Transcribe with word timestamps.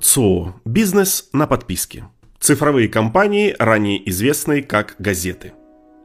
Цо. 0.00 0.54
Бизнес 0.64 1.28
на 1.32 1.46
подписке. 1.46 2.04
Цифровые 2.40 2.88
компании, 2.88 3.54
ранее 3.58 4.06
известные 4.10 4.62
как 4.62 4.96
газеты. 4.98 5.52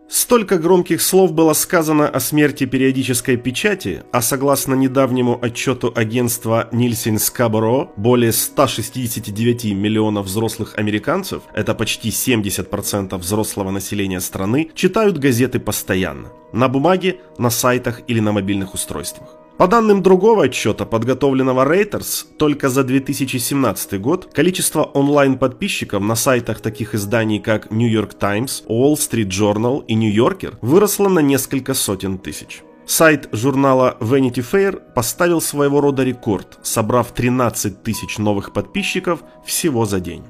Столько 0.09 0.57
громких 0.57 1.01
слов 1.01 1.33
было 1.33 1.51
сказано 1.51 2.07
о 2.07 2.21
смерти 2.21 2.65
периодической 2.65 3.35
печати, 3.35 4.03
а 4.13 4.21
согласно 4.21 4.73
недавнему 4.73 5.37
отчету 5.41 5.91
агентства 5.93 6.69
Нильсен 6.71 7.19
Скаборо, 7.19 7.89
более 7.97 8.31
169 8.31 9.65
миллионов 9.73 10.27
взрослых 10.27 10.77
американцев, 10.77 11.41
это 11.53 11.75
почти 11.75 12.09
70% 12.09 13.17
взрослого 13.17 13.71
населения 13.71 14.21
страны, 14.21 14.69
читают 14.75 15.17
газеты 15.17 15.59
постоянно. 15.59 16.29
На 16.53 16.69
бумаге, 16.69 17.19
на 17.37 17.49
сайтах 17.49 18.01
или 18.07 18.21
на 18.21 18.31
мобильных 18.31 18.73
устройствах. 18.75 19.35
По 19.57 19.67
данным 19.67 20.03
другого 20.03 20.43
отчета, 20.43 20.85
подготовленного 20.85 21.65
Reuters, 21.65 22.27
только 22.37 22.69
за 22.69 22.83
2017 22.83 23.99
год 23.99 24.29
количество 24.31 24.83
онлайн-подписчиков 24.83 26.03
на 26.03 26.15
сайтах 26.15 26.61
таких 26.61 26.93
изданий, 26.93 27.39
как 27.39 27.71
New 27.71 27.89
York 27.89 28.13
Times, 28.19 28.63
Wall 28.67 28.93
Street 28.93 29.29
Journal 29.29 29.83
и 29.87 29.95
New 29.95 30.13
Yorker 30.13 30.57
выросло 30.61 31.09
на 31.09 31.19
несколько 31.19 31.73
сотен 31.73 32.19
тысяч. 32.19 32.61
Сайт 32.85 33.29
журнала 33.31 33.97
Vanity 33.99 34.45
Fair 34.45 34.79
поставил 34.93 35.41
своего 35.41 35.81
рода 35.81 36.03
рекорд, 36.03 36.59
собрав 36.61 37.11
13 37.11 37.81
тысяч 37.81 38.19
новых 38.19 38.53
подписчиков 38.53 39.23
всего 39.43 39.85
за 39.85 39.99
день. 39.99 40.23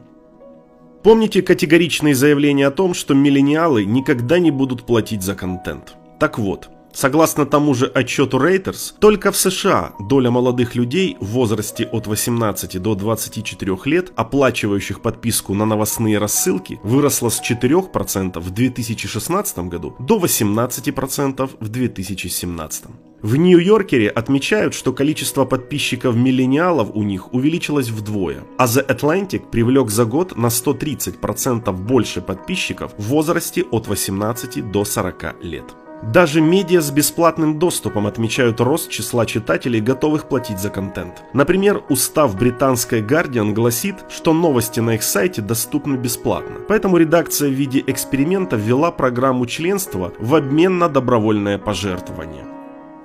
Помните 1.04 1.42
категоричные 1.42 2.16
заявления 2.16 2.68
о 2.68 2.72
том, 2.72 2.94
что 2.94 3.14
миллениалы 3.14 3.84
никогда 3.84 4.40
не 4.40 4.52
будут 4.52 4.86
платить 4.86 5.22
за 5.22 5.36
контент? 5.36 5.96
Так 6.18 6.40
вот, 6.40 6.70
Согласно 6.98 7.46
тому 7.46 7.76
же 7.76 7.86
отчету 7.86 8.40
Reuters, 8.40 8.96
только 9.00 9.32
в 9.32 9.38
США 9.38 9.94
доля 10.00 10.32
молодых 10.32 10.74
людей 10.74 11.16
в 11.20 11.28
возрасте 11.28 11.86
от 11.86 12.08
18 12.08 12.82
до 12.82 12.96
24 12.96 13.78
лет, 13.86 14.12
оплачивающих 14.16 15.04
подписку 15.04 15.54
на 15.54 15.66
новостные 15.66 16.18
рассылки, 16.18 16.80
выросла 16.82 17.30
с 17.30 17.40
4% 17.40 18.40
в 18.40 18.50
2016 18.50 19.60
году 19.60 19.96
до 20.00 20.18
18% 20.18 21.52
в 21.60 21.70
2017. 21.70 22.86
В 23.22 23.36
Нью-Йоркере 23.36 24.10
отмечают, 24.10 24.74
что 24.74 24.92
количество 24.92 25.46
подписчиков-миллениалов 25.46 26.90
у 26.96 27.04
них 27.04 27.32
увеличилось 27.32 27.90
вдвое, 27.90 28.44
а 28.58 28.66
The 28.66 28.84
Atlantic 28.88 29.52
привлек 29.52 29.92
за 29.92 30.06
год 30.06 30.36
на 30.36 30.48
130% 30.48 31.72
больше 31.74 32.22
подписчиков 32.22 32.96
в 32.98 33.04
возрасте 33.04 33.64
от 33.70 33.88
18 33.88 34.72
до 34.72 34.84
40 34.84 35.44
лет. 35.44 35.76
Даже 36.04 36.42
медиа 36.42 36.82
с 36.82 36.92
бесплатным 36.92 37.60
доступом 37.60 38.08
отмечают 38.08 38.62
рост 38.62 38.90
числа 38.90 39.26
читателей, 39.26 39.82
готовых 39.82 40.28
платить 40.28 40.60
за 40.60 40.70
контент. 40.70 41.24
Например, 41.34 41.84
устав 41.90 42.36
британской 42.36 43.02
Guardian 43.02 43.54
гласит, 43.54 43.96
что 44.10 44.34
новости 44.34 44.80
на 44.80 44.96
их 44.96 45.04
сайте 45.04 45.42
доступны 45.42 45.96
бесплатно. 45.96 46.58
Поэтому 46.68 46.98
редакция 46.98 47.50
в 47.50 47.54
виде 47.54 47.84
эксперимента 47.86 48.56
ввела 48.56 48.92
программу 48.92 49.46
членства 49.46 50.14
в 50.20 50.36
обмен 50.36 50.78
на 50.78 50.88
добровольное 50.88 51.58
пожертвование. 51.58 52.57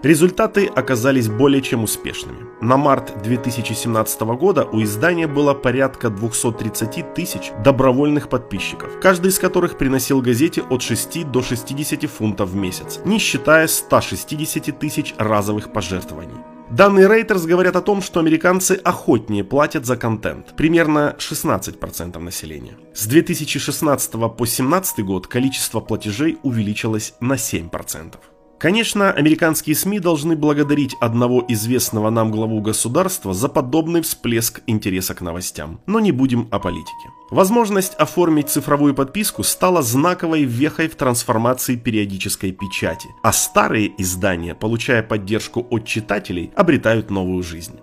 Результаты 0.03 0.67
оказались 0.67 1.28
более 1.28 1.62
чем 1.62 1.84
успешными. 1.84 2.39
На 2.61 2.77
март 2.77 3.22
2017 3.22 4.20
года 4.22 4.64
у 4.64 4.83
издания 4.83 5.28
было 5.28 5.55
порядка 5.55 6.11
230 6.11 7.14
тысяч 7.14 7.53
добровольных 7.64 8.28
подписчиков, 8.28 8.98
каждый 9.00 9.28
из 9.28 9.39
которых 9.39 9.78
приносил 9.78 10.20
газете 10.20 10.62
от 10.69 10.83
6 10.83 11.31
до 11.31 11.41
60 11.41 12.11
фунтов 12.11 12.50
в 12.50 12.56
месяц, 12.56 12.98
не 13.05 13.20
считая 13.20 13.69
160 13.69 14.77
тысяч 14.77 15.14
разовых 15.19 15.72
пожертвований. 15.72 16.34
Данные 16.69 17.06
Reuters 17.06 17.47
говорят 17.47 17.77
о 17.77 17.83
том, 17.83 18.03
что 18.03 18.19
американцы 18.19 18.81
охотнее 18.83 19.44
платят 19.44 19.87
за 19.87 19.97
контент, 19.97 20.56
примерно 20.56 21.14
16% 21.19 22.19
населения. 22.19 22.77
С 22.92 23.06
2016 23.06 24.12
по 24.12 24.28
2017 24.28 25.05
год 25.05 25.28
количество 25.28 25.78
платежей 25.78 26.39
увеличилось 26.42 27.14
на 27.20 27.34
7%. 27.34 28.14
Конечно, 28.62 29.11
американские 29.11 29.75
СМИ 29.75 29.99
должны 29.99 30.37
благодарить 30.37 30.95
одного 31.00 31.45
известного 31.49 32.11
нам 32.11 32.31
главу 32.31 32.61
государства 32.61 33.34
за 33.34 33.49
подобный 33.49 34.03
всплеск 34.03 34.61
интереса 34.69 35.17
к 35.17 35.21
новостям. 35.21 35.81
Но 35.87 35.99
не 35.99 36.12
будем 36.12 36.47
о 36.53 36.61
политике. 36.61 37.11
Возможность 37.33 37.95
оформить 37.95 38.51
цифровую 38.51 38.95
подписку 38.95 39.43
стала 39.43 39.83
знаковой 39.83 40.45
вехой 40.45 40.87
в 40.87 40.95
трансформации 40.95 41.75
периодической 41.75 42.53
печати, 42.53 43.09
а 43.25 43.33
старые 43.33 44.01
издания, 44.01 44.55
получая 44.55 45.03
поддержку 45.03 45.67
от 45.69 45.84
читателей, 45.84 46.53
обретают 46.55 47.11
новую 47.11 47.43
жизнь. 47.43 47.81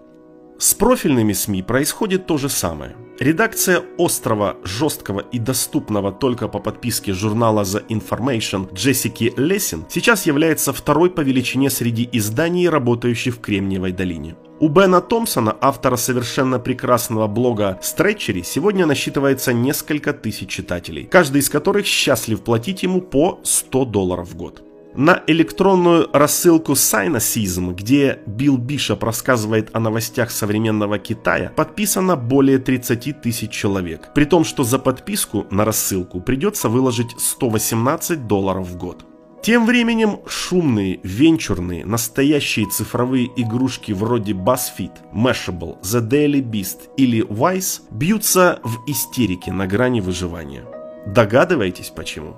С 0.61 0.73
профильными 0.73 1.31
СМИ 1.31 1.61
происходит 1.61 2.25
то 2.25 2.37
же 2.37 2.49
самое. 2.49 2.93
Редакция 3.17 3.81
острого, 3.97 4.57
жесткого 4.65 5.21
и 5.21 5.39
доступного 5.39 6.11
только 6.11 6.49
по 6.49 6.59
подписке 6.59 7.13
журнала 7.13 7.61
The 7.61 7.87
Information 7.87 8.73
Джессики 8.73 9.33
Лессин 9.37 9.85
сейчас 9.87 10.25
является 10.25 10.73
второй 10.73 11.11
по 11.11 11.21
величине 11.21 11.69
среди 11.69 12.09
изданий, 12.11 12.67
работающих 12.67 13.35
в 13.35 13.39
Кремниевой 13.39 13.93
долине. 13.93 14.35
У 14.59 14.67
Бена 14.67 14.99
Томпсона, 14.99 15.55
автора 15.61 15.95
совершенно 15.95 16.59
прекрасного 16.59 17.27
блога 17.27 17.79
Stretchery, 17.81 18.43
сегодня 18.43 18.85
насчитывается 18.85 19.53
несколько 19.53 20.11
тысяч 20.11 20.49
читателей, 20.49 21.05
каждый 21.05 21.39
из 21.39 21.49
которых 21.49 21.85
счастлив 21.85 22.41
платить 22.41 22.83
ему 22.83 22.99
по 22.99 23.39
100 23.43 23.85
долларов 23.85 24.27
в 24.27 24.35
год. 24.35 24.68
На 24.95 25.21
электронную 25.27 26.09
рассылку 26.11 26.75
Сайнасизм, 26.75 27.75
где 27.75 28.19
Билл 28.25 28.57
Бишоп 28.57 29.03
рассказывает 29.03 29.69
о 29.73 29.79
новостях 29.79 30.31
современного 30.31 30.97
Китая, 30.97 31.51
подписано 31.55 32.15
более 32.15 32.57
30 32.57 33.21
тысяч 33.21 33.51
человек, 33.51 34.09
при 34.15 34.25
том, 34.25 34.43
что 34.43 34.63
за 34.63 34.79
подписку 34.79 35.45
на 35.51 35.63
рассылку 35.63 36.21
придется 36.21 36.69
выложить 36.69 37.11
118 37.19 38.25
долларов 38.25 38.67
в 38.67 38.77
год. 38.77 39.05
Тем 39.43 39.65
временем 39.65 40.19
шумные, 40.27 40.99
венчурные, 41.03 41.85
настоящие 41.85 42.67
цифровые 42.67 43.29
игрушки 43.37 43.93
вроде 43.93 44.33
BuzzFeed, 44.33 45.13
Mashable, 45.13 45.79
The 45.81 46.01
Daily 46.01 46.41
Beast 46.41 46.89
или 46.97 47.25
Vice 47.25 47.81
бьются 47.91 48.59
в 48.63 48.89
истерике 48.89 49.53
на 49.53 49.65
грани 49.65 50.01
выживания. 50.01 50.65
Догадываетесь 51.05 51.93
почему? 51.95 52.35